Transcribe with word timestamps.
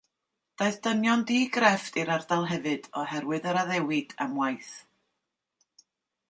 Daeth 0.59 0.77
dynion 0.85 1.25
di-grefft 1.31 1.99
i'r 2.03 2.11
ardal 2.15 2.47
hefyd 2.53 2.89
oherwydd 3.03 3.47
yr 3.53 3.61
addewid 3.65 4.17
am 4.27 4.35
waith. 4.41 4.73